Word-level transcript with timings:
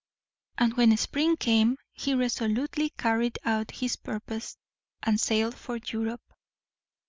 And 0.57 0.73
when 0.77 0.97
spring 0.97 1.37
came 1.37 1.77
he 1.91 2.15
resolutely 2.15 2.89
carried 2.89 3.37
out 3.45 3.69
his 3.69 3.97
purpose, 3.97 4.57
and 5.03 5.21
sailed 5.21 5.53
for 5.55 5.75
Europe. 5.77 6.23